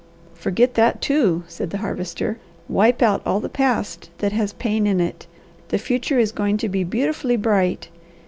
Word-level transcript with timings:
"Forget 0.33 0.73
that 0.73 0.99
too!" 0.99 1.43
said 1.47 1.69
the 1.69 1.77
Harvester. 1.77 2.39
"Wipe 2.67 3.03
out 3.03 3.21
all 3.23 3.39
the 3.39 3.49
past 3.49 4.09
that 4.17 4.31
has 4.31 4.51
pain 4.53 4.87
in 4.87 4.99
it. 4.99 5.27
The 5.67 5.77
future 5.77 6.17
is 6.17 6.31
going 6.31 6.57
to 6.57 6.67
be 6.69 6.83
beautifully 6.83 7.37
bright. 7.37 7.87